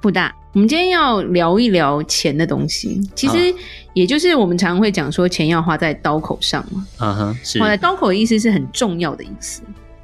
[0.00, 3.00] 布大，我们今天要聊一聊钱的东西。
[3.14, 3.54] 其实，
[3.94, 6.86] 也就是我们常常会讲说，钱要花在刀口上嘛。
[7.00, 7.58] 嗯哼，是。
[7.58, 9.62] 花在刀口的意思是很重要的意思，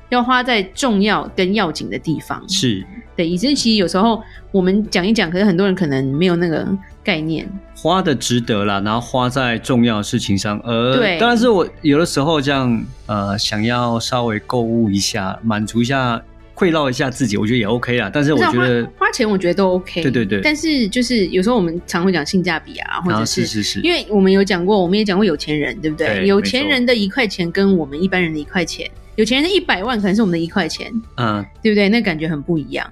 [0.09, 2.43] 要花在重要跟要紧的地方。
[2.49, 2.85] 是。
[3.15, 6.67] 对，以至其实有时候我们讲一讲，可是很多人可能没有那个
[7.05, 7.47] 概念。
[7.77, 10.59] 花的值得啦，然后花在重要的事情上。
[10.65, 11.19] 呃，对。
[11.19, 16.23] 当然是我有的时候这样，呃，想要稍微购物一下，满足一下。
[16.63, 18.09] 贿赂一下自己，我觉得也 OK 啊。
[18.15, 20.01] 但是我觉得花，花钱，我觉得都 OK。
[20.01, 20.41] 对对对。
[20.45, 26.21] 但是就是有时候我们常会讲性价比啊，或者是，是是是，因为我们有讲过，我们也讲过有钱人，对不对？
[26.21, 31.89] 对，有钱人的一块钱跟我们一般人的一块钱，有钱人的一百万可能是我们的一块钱，嗯，对不对？
[31.89, 32.89] 那感觉很不一样。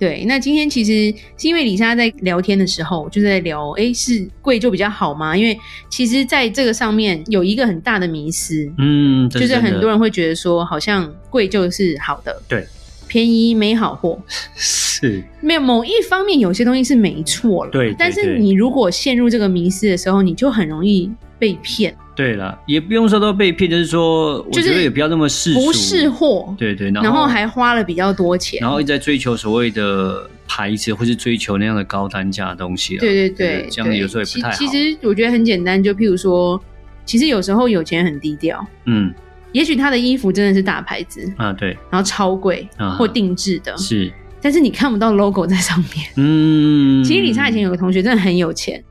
[0.00, 5.36] 对，那今天其实是因为李莎在聊天的时候，就是在聊，哎，是贵就比较好吗？
[5.36, 5.56] 因为
[5.88, 12.66] 其实在这个上面有一个很大的迷思，嗯，就是很多人会觉得说，好像贵就是好的，对。
[13.12, 14.18] 便宜没好货，
[14.56, 17.96] 是没有某一方面有些东西是没错了，对，对，对。
[17.98, 21.94] 但是你如果陷入这个迷思的时候，你就很容易被骗。
[22.16, 26.54] 对了，也不用说都被骗，就是说，我觉得也不要那么世俗，不是货。
[26.56, 32.96] 对对，然后，然后还花了比较多钱，然后一直在追求所谓的牌子，或是追求那样的高单价的东西。
[32.96, 34.56] 对对对，对，这样有时候也不太好。
[34.56, 36.58] 其实我觉得很简单，就譬如说，
[37.04, 39.12] 其实有时候有钱很低调，嗯。
[39.52, 46.06] 也许他的衣服真的是大牌子啊，对，然后超贵啊，或定制的，是，但是你看不到 logo 在上面。
[46.16, 48.82] 嗯，其实李莎以前有个同学真的很有钱，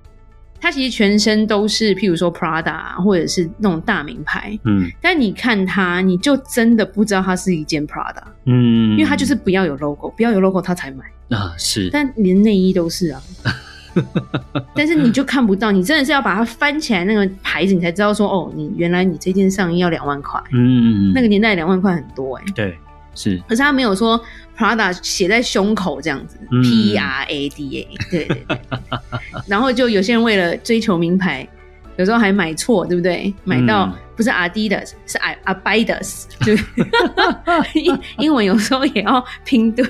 [0.59, 11.03] 他其实全身都是，譬如说 Prada 或者是那种大名牌，嗯，但你看他，你就真的不知道他是一件 Prada，嗯，因为他就是不要有 logo，不要有 logo 他才买。
[11.35, 13.21] 啊，是，但连内衣都是啊。
[14.75, 20.41] 但是你就看不到，你真的是要把它翻起来那个牌子，你才知道说哦，你原来你这件上衣要两万块。
[20.53, 22.51] 嗯，那个年代两万块很多哎、欸。
[22.53, 22.77] 对，
[23.15, 23.41] 是。
[23.47, 24.19] 可是他没有说
[24.57, 27.97] Prada 写在胸口这样子、嗯、，P R A D A。
[28.09, 28.59] 对对对。
[29.47, 31.47] 然后就有些人为了追求名牌。
[31.97, 33.31] 有时候还买错，对不对？
[33.43, 36.53] 买到不是 Adidas，、嗯、是 Abidas，就
[37.73, 39.83] 英英文有时候也要拼对，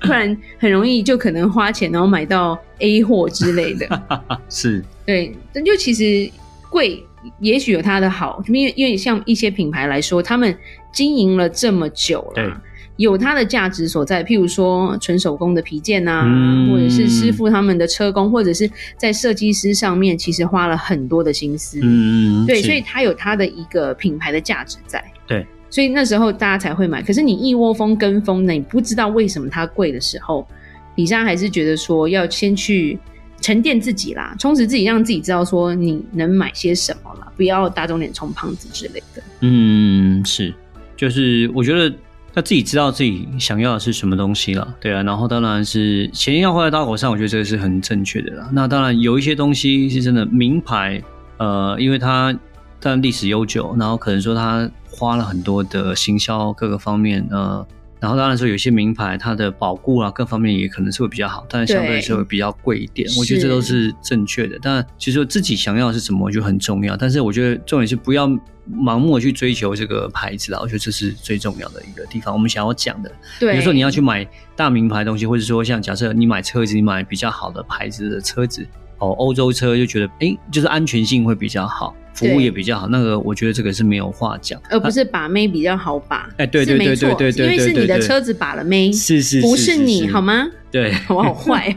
[0.00, 3.86] 不然很容易就可能花钱，然后买到 A 货之类的。
[4.50, 6.28] 是，对，但就其实
[6.68, 7.00] 贵，
[7.38, 10.52] 也许有它的好，因为因为像一些品牌来说，他们
[10.90, 12.60] 经营了这么久了。
[12.96, 13.04] 对。
[13.04, 21.78] 有它的价值所在，譬如说纯手工的皮件啊、嗯，或者是师傅他们的车工，或者是在设计师上面，其实花了很多的心思。
[21.82, 25.04] 嗯，对，所以它有它的一个品牌的价值在。
[25.26, 27.02] 对，所以那时候大家才会买。
[27.02, 30.48] 可是你一窝蜂跟风呢，你不知道为什么它贵的时候，
[30.94, 32.98] 李莎还是觉得说要先去
[33.42, 39.22] 沉淀自己啦，充实自己，让自己知道说你能买些什么啦，不要打肿脸充胖子之类的。
[39.40, 40.54] 嗯，是，
[40.96, 41.94] 就是我觉得。
[42.36, 48.48] 要自己知道自己想要的是什么东西了，对啊，然后当然是钱要花在刀口上，我觉得这个是很正确的啦。
[48.52, 51.02] 那当然有一些东西是真的名牌，
[51.38, 52.38] 呃，因为它
[52.78, 57.66] 但历史悠久，然后可能说它花了很多的行销各个方面，呃。
[58.06, 63.10] 然后当然说有些名牌它的保固啊各方面也可能是会比较好，但是相对来说会比较贵一点。
[63.18, 64.56] 我觉得这都是正确的。
[64.62, 66.96] 但其实自己想要的是什么，我觉得很重要。
[66.96, 68.28] 但是我觉得重点是不要
[68.70, 70.60] 盲目的去追求这个牌子啦。
[70.62, 72.32] 我觉得这是最重要的一个地方。
[72.32, 74.24] 我们想要讲的，对，比如说你要去买
[74.54, 78.64] 大名牌东西，或者说像假设你买车子，你买比较好的牌子的车子，
[78.98, 81.92] 哦，欧洲车就觉得哎，就是安全性会比较好。
[82.16, 86.28] 服务也比较好，那个我觉得这个是没有话讲，而不是把妹比较好把。
[86.38, 90.46] 哎、欸，对对对对对对，因为是你的车子把了妹，是是，不是你好吗？
[90.70, 91.74] 对， 我好坏。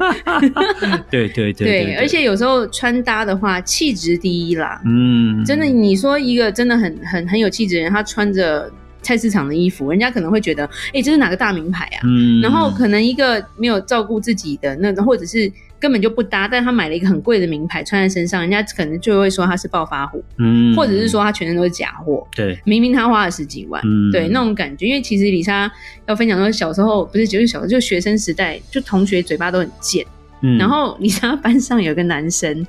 [1.12, 4.82] 对对对对，对，而且有时候穿搭的话，气质第一啦。
[4.86, 8.70] 嗯，真的，你说一个真的很很很有气质的人，他穿着
[9.10, 12.00] 菜市场的衣服，人家可能会觉得，哎、欸，这是哪个大名牌啊？
[12.04, 15.52] 嗯，然后可能一个没有照顾自己的那，或者是。
[15.82, 24.86] 根本就不搭，但他买了一个很贵的名牌穿在身上，人家可能就会说他是暴发户，嗯，或者是说他全身都是假货，对，明明他花了十几万，嗯，对，那种感觉。
[24.86, 25.72] 因为其实李莎
[26.06, 30.06] 要分享说，小时候不是就是小时候就学生时代，就同学嘴巴都很贱，
[30.42, 32.68] 嗯，然后李莎班上有个男生，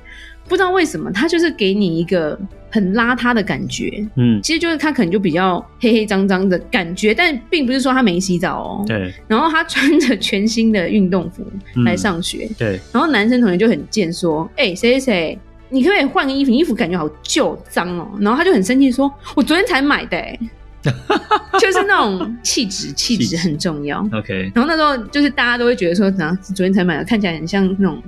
[0.51, 2.37] 不知道为什么他就是给你一个。
[2.73, 9.13] 很邋遢的感觉，嗯，其实就是他可能就比较黑黑脏脏的感觉，但并不是说他没洗澡哦，对。
[9.27, 11.45] 然后他穿着全新的运动服
[11.83, 12.79] 来上学，嗯，对。
[12.93, 16.51] 然后男生同学就很贱，说：“哎，谁谁谁，你可不可以换个衣服？
[16.51, 20.17] 你衣服感觉好旧脏哦。”然后他就很生气说：“我昨天才买的。
[21.59, 23.99] ”就是那种气质，气质很重要。
[24.13, 28.01] OK，然后那时候就是大家都会觉得说，啊，昨天才买的，看起来很像那种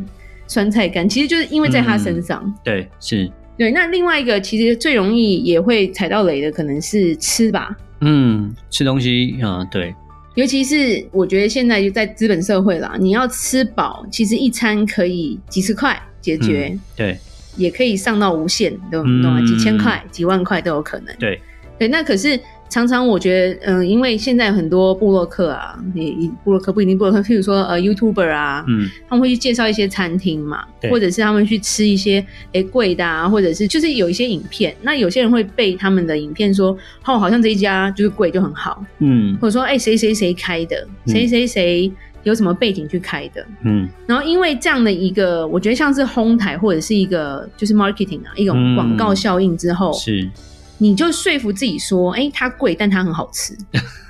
[0.48, 2.42] 酸菜干，其实就是因为在他身上。
[2.45, 3.31] 嗯、对，是。
[3.57, 7.75] 对，那另外一个其实最容易也会踩到雷的，可能是吃吧。
[8.01, 9.94] 嗯，吃东西啊、嗯，对。
[10.36, 16.69] 尤其是我觉得现在就在资本社会啦，你要吃饱，其实一餐可以几十块解决。
[16.74, 17.18] 嗯、对。
[17.56, 19.40] 也可以上到无限，懂不懂啊？
[19.45, 21.16] 几千块、几万块都有可能。
[21.18, 21.40] 对。
[21.78, 22.40] 对，那可是。
[22.74, 26.12] 常常我觉得，嗯，因为现在很多布洛克啊，也
[26.44, 36.75] 布洛克不一定布洛克，譬如说呃，YouTuber 啊，嗯，他们会去介绍一些餐厅嘛，或者是他们去吃一些诶贵的啊，或者是就是有一些影片，那有些人会被他们的影片说，
[37.06, 41.92] 哦，好像这一家就是贵就很好，嗯，或者说哎谁谁谁开的，谁谁谁
[42.24, 50.30] 有什么背景去开的，嗯，然后因为这样的一个，我觉得像是哄抬或者是一个就是 marketing 啊，一种广告效应之后，嗯，是。
[50.78, 53.56] 你就说服自己说，哎、欸，它贵，但它很好吃。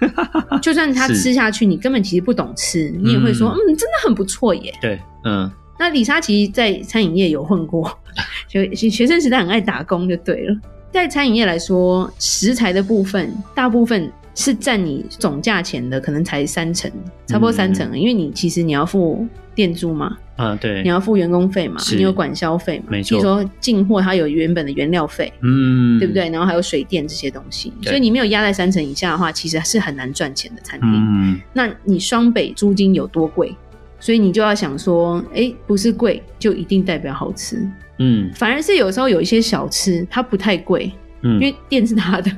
[0.62, 4.74] 就算它吃下去，你根本其实不懂吃，你也会说，嗯，嗯，真的很不错耶。
[4.82, 5.52] 对，嗯。
[5.80, 7.92] 那李莎其实，在餐饮业有混过，
[8.48, 10.56] 学学生时代很爱打工，就对了。
[10.94, 14.10] 在餐饮业来说，食材的部分，大部分。
[14.36, 16.92] 是占你总价钱的，可能才三成，
[17.28, 19.24] 差不多三成，嗯，因为你其实你要付
[19.54, 23.10] 店租嘛，啊对，你要付员工费嘛，你有管销费嘛，没错。
[23.10, 26.30] 比如说进货它有原本的原料费，嗯，对不对？
[26.32, 30.90] 然后还有水电这些东西，所以你没有压在三成以下的话，其实是很难赚钱的餐厅。
[30.92, 33.56] 嗯，那你双北租金有多贵？
[34.04, 37.66] 所以你就要想说，哎，不是贵就一定代表好吃，
[38.00, 40.92] 嗯，反而是有时候有一些小吃它不太贵，
[41.22, 42.30] 嗯，因为店是他的。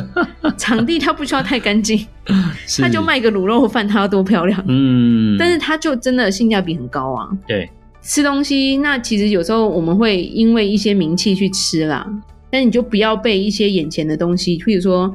[0.56, 2.06] 场地它不需要太干净，
[2.80, 4.64] 他就卖个卤肉饭，它要多漂亮？
[4.66, 7.28] 嗯，但是它就真的性价比很高啊。
[7.46, 7.68] 对，
[8.00, 12.06] 吃东西那其实有时候我们会因为一些名气去吃啦，
[12.50, 15.14] 但你就不要被一些眼前的东西，譬如说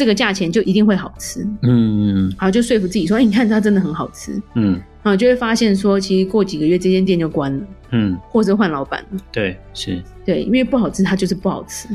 [0.00, 1.46] 这个价钱就一定会好吃。
[1.60, 4.32] 嗯，然后就说服自己说，哎、欸，你看它真的很好吃。
[4.54, 7.66] 嗯，然后就会发现说，其实过几个月这间店就关了。
[7.90, 9.20] 嗯，或者换老板了。
[9.30, 11.86] 对，是，对，因为不好吃，它就是不好吃。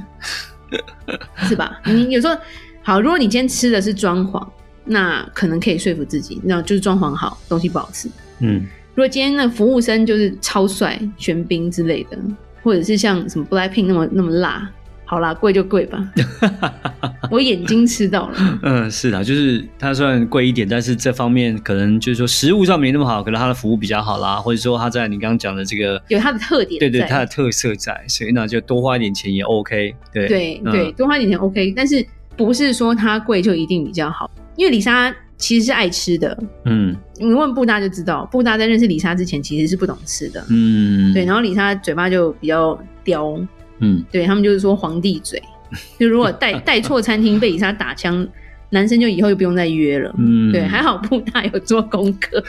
[1.49, 1.81] 是吧？
[1.85, 2.37] 你有时候
[2.83, 4.47] 好，如果你今天吃的是装潢，
[4.83, 8.07] 那可能可以说服自己，那就是装潢好，东西不好吃。
[8.37, 12.19] 嗯，如果今天那服务生就是超帅、玄彬之类的，
[12.61, 14.69] 或者是像什么 Blackpink 那么那么辣。
[15.07, 16.11] 好啦，贵就贵吧。
[17.35, 18.59] 我眼睛吃到了。
[18.63, 29.93] 嗯，是的，就是它虽然贵一点，但是这方面可能就是说食物上没那么好，可能它的服务比较好啦，或者说它在你刚刚讲的这个有它的特点，对对，它的特色在，所以那就多花一点钱也 OK。
[30.13, 32.05] 对对对，多花一点钱 OK，但是
[32.37, 36.37] 不是说它贵就一定比较好，因为李莎其实是爱吃的。
[36.63, 40.45] 嗯，你问布大就知道，布大在认识李莎之前其实是不懂吃的。
[40.49, 43.37] 嗯，对，然后李莎嘴巴就比较刁。
[43.79, 45.43] 嗯，对他们就是说皇帝嘴，
[45.99, 48.27] 就如果带 带错餐厅被李莎打枪，
[48.69, 50.13] 男生就以后就不用再约了。
[50.17, 52.43] 嗯，对，还好布大有做功课，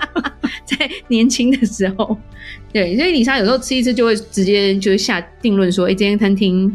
[0.64, 2.18] 在年轻的时候，
[2.72, 6.74] 对，所以李莎有时候吃一次就会直接就下定论说，哎、欸，这间餐厅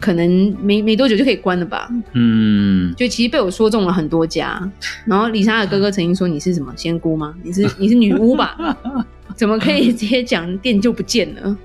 [0.00, 1.88] 可能没没多久就可以关了吧？
[2.12, 4.60] 嗯，就其实被我说中了很多家，
[5.06, 7.34] 然后李莎的哥哥曾经说，你是什么仙姑吗？
[7.42, 8.56] 你是你是女巫吧？
[9.34, 11.58] 怎么可以直接讲店就不见了？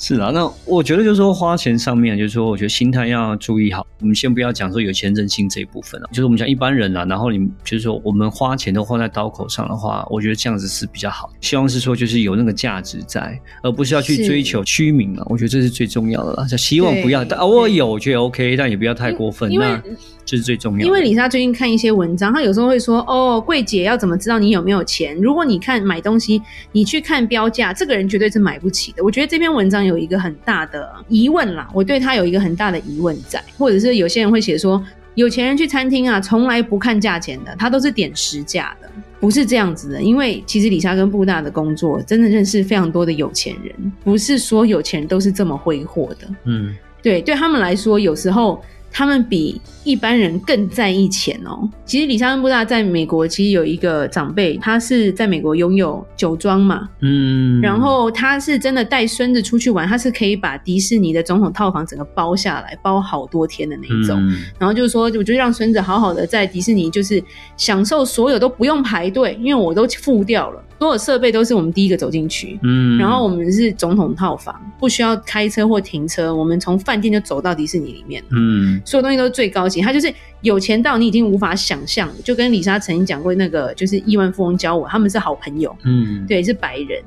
[0.00, 3.86] 是啊，那我觉得就是说花钱上面，就是说我觉得心态要注意好。
[4.00, 11.30] 我们先不要讲说有钱任性这一部分啊，就是我们讲一般人啊，然后你就是说我们花钱都花在刀口上的话，我觉得这样子是比较好。
[11.42, 15.22] 希望是说就是有那个价值在，而不是要去追求虚名嘛。
[15.28, 16.46] 我觉得这是最重要的啦。
[16.48, 19.52] 就希望不要，但我有我觉得 OK，但也不要太过分。
[19.52, 19.82] 那
[20.24, 20.84] 这是最重要的。
[20.86, 25.14] 因为李莎最近看一些文章，她有时候会说：“哦，柜姐要怎么知道你有没有钱？
[25.20, 26.40] 如果你看买东西，
[26.72, 34.82] 你去看标价，这个人绝对是买不起的。”我觉得这篇文章有一个很大的疑问啦，我对他有一个很大的疑问在，或者是有些人会写说，
[35.14, 40.02] 有钱人去餐厅啊，从来不看价钱的，他都是点实价的，不是这样子的。
[40.02, 46.28] 因为其实李莎跟布大的工作，真的认识非常多的有钱人，不是说有钱人都是这么挥霍的。
[46.44, 48.62] 嗯，对，对他们来说，有时候。
[48.90, 51.68] 他们比一般人更在意钱哦。
[51.84, 64.18] 其实李莎恩布大在美国，其实有一个长辈，他是在美国拥有酒庄嘛，嗯，然后他是真的带孙子出去玩，他是可以把迪士尼的总统套房整个包下来，包好多天的那一种。
[64.20, 67.22] 嗯、然后就是说，我就让孙子好好的在迪士尼，就是
[67.56, 70.62] 享受所有都不用排队，因为我都付掉了。
[70.80, 79.82] 所有设备都是我们第一个走进去，嗯，然后我们是总统套房，不需要开车或停车，我们从饭店就走到迪士尼里面，嗯，所有东西都是最高级。
[79.82, 80.10] 他就是
[80.40, 87.02] 有钱到你已经无法想象，就跟李莎曾经讲过那个，就是亿万富翁教我，他们是好朋友，嗯，对，是白人，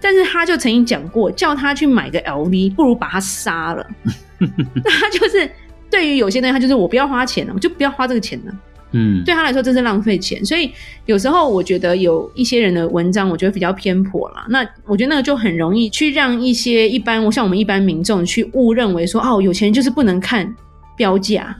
[0.00, 3.86] 但是他就曾经讲过，叫他去买个 LV，不如把他杀了。
[4.38, 5.48] 那 他就是
[5.88, 8.52] 对于有些人，他就是我不要花钱了，我就不要花这个钱了。
[8.92, 10.44] 嗯，对他来说这是浪费钱。
[10.44, 10.70] 所以
[11.06, 14.46] 有时候我觉得有一些人的文章，我觉得比较偏颇啦。
[14.48, 20.54] 那我觉得那个就很容易去让一些一般像我们一般民众去误认为说，哦，有钱人就是不能看
[20.96, 21.56] 标价，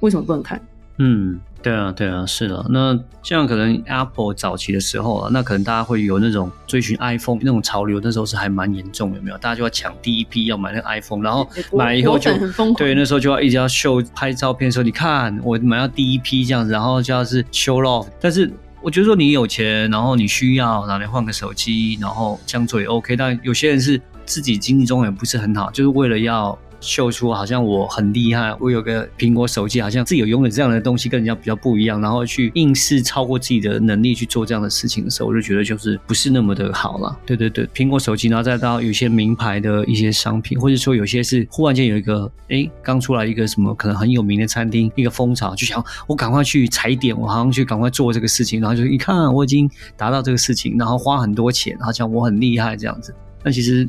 [0.00, 0.60] 为什么不能看？
[0.98, 1.38] 嗯。
[1.64, 2.62] 对啊，对啊，是的。
[2.68, 9.38] 那像可能 Apple 早期的时候啊，那可能大家会有那种追寻 iPhone 那种潮流，那时候是还蛮严重，有没有？
[9.38, 12.30] 大家就要抢第一批要买那个 iPhone，然后买了以后就。
[12.76, 18.08] 对，那时候就要一直要秀拍照片说，你看我买到第一批这样子，然后就要是 show off。
[18.20, 18.52] 但是
[18.82, 23.16] 我觉得说你有钱，然后你需要拿来换个手机，然后这样做也 OK。
[23.16, 26.58] 但有些人是自己经济状况也不是很好，就是为了要。
[26.84, 37.18] 秀出好像我很厉害，我有个苹果手机，好像自己有拥有这样的东西，跟人家比较不一样，然后去硬是超过自己的能力去做这样的事情的时候，我就觉得就是不是那么的好了。
[37.24, 53.88] 对对对，苹果手机，然后再到有些名牌的一些商品，或者说有些是忽然间有一个哎刚出来一个什么可能很有名的餐厅，一个风潮，就想我赶快去踩点，我好像去赶快做这个事情，然后就一看我已经达到这个事情，然后花很多钱，好像我很厉害这样子，那其实。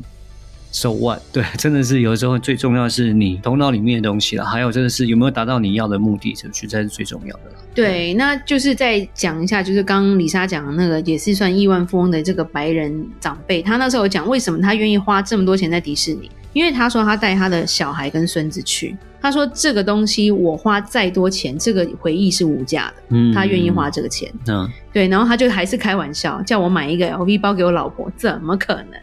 [0.72, 1.20] So what？
[1.32, 7.56] 对， 真的是有的时候最重要的是你头脑里面的东西了，还有真的是有没有达到你要的目的，这实在是最重要的了。
[7.74, 29.00] 对，那就是再讲一下，就是刚刚李莎讲的那个也是算亿万富翁的这个白人长辈，他那时候有讲为什么他愿意花这么多钱在迪士尼，因为他说他带他的小孩跟孙子去，他说这个东西我花再多钱，这个回忆是无价的，嗯，他愿意花这个钱，嗯，对，然后他就还是开玩笑叫我买一个 LV 包给我老婆，怎么可能？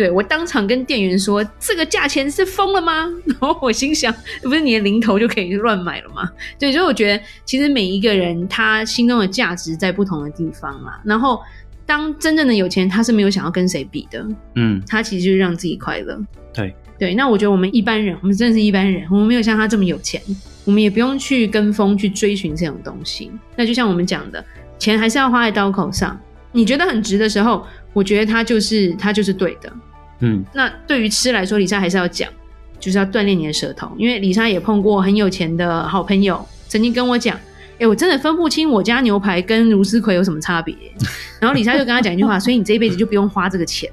[0.00, 4.10] 对，我当场跟店员说：“这个价钱是疯了吗？” 然后我心想
[4.42, 6.26] ：“不是你的零头就可以乱买了吗？”
[6.58, 10.98] 对，所以我觉得其实每一个人他心中的价值在不同的地方啊。
[11.04, 11.38] 然后
[11.84, 16.18] 当真正的有钱，他是没有想要跟谁比的，嗯，他其实就是让自己快乐。
[16.54, 20.18] 对对，那我觉得我们一般人，我们真的是一般人，我们没有像他这么有钱，
[20.64, 23.30] 我们也不用去跟风去追寻这种东西。
[23.54, 24.42] 那就像我们讲的，
[24.78, 26.18] 钱还是要花在刀口上。
[26.52, 29.70] 你觉得很值的时候，我觉得他就是他就是对的。
[30.20, 32.28] 嗯，那对于吃来说，李莎还是要讲，
[32.78, 40.74] 就是要锻炼你的舌头，因为李莎也碰过很有钱的好朋友，曾经跟我讲，哎、欸，我真的分不清我家牛排跟茹丝葵有什么差别。
[41.40, 43.90] 然后李莎就跟他讲一句话，所以你这一辈子就不用花这个钱，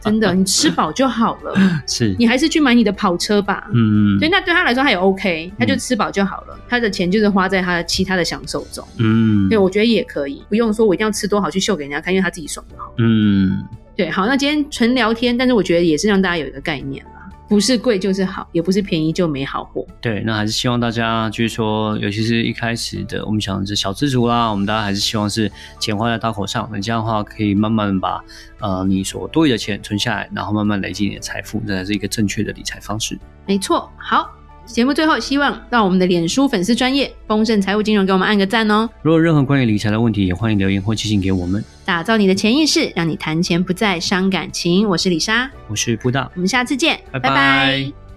[0.00, 1.52] 真的，你吃饱就好了。
[1.84, 3.68] 是，你还是去买你的跑车吧。
[3.74, 8.86] 嗯，所以那对他来说他也 OK，他就吃饱就好了，他的钱就是花在他的其他的享受中。
[8.98, 12.94] 嗯，对，我觉得也可以，不用说我一定要吃多好去秀给人家看，因为他自己爽就好。
[12.98, 13.64] 嗯。
[13.96, 19.86] 对，好，那今天纯聊天，但是我觉得也是让大家有一个概念啦，不是贵就是好，也不是便宜就没好货。
[20.00, 28.24] 对，那还是希望大家就是说，尤其是一开始的，我们想是小资族啦，我们大家还是希望是钱花在刀口上，那这样的话可以慢慢把
[28.60, 33.18] 呃你所多余的钱存下来，然后慢慢累积你的财富，这才是一个正确的理财方式。
[33.46, 34.39] 没错，好。
[34.66, 38.88] 节目最后，希望到我们的脸书粉丝专业丰盛财务金融给我们按个赞哦。
[39.02, 41.62] 如果有任何关于理财的问题，也欢迎留言或寄信给我们。
[41.84, 44.88] 打造你的潜意识，让你谈钱不再伤感情。
[44.88, 47.28] 我是李莎，我是布大，我们下次见，拜拜。
[47.28, 48.09] 拜拜。